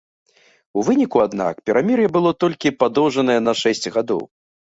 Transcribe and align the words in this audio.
У 0.79 0.85
выніку, 0.87 1.17
аднак, 1.25 1.59
перамір'е 1.69 2.07
было 2.17 2.31
толькі 2.43 2.73
падоўжанае 2.81 3.39
на 3.49 3.53
шэсць 3.61 3.91
гадоў. 3.99 4.21